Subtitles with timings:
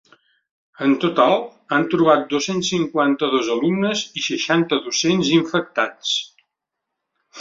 [0.85, 1.33] En total,
[1.75, 6.19] han trobat dos-cents cinquanta-dos alumnes i seixanta docents infectats.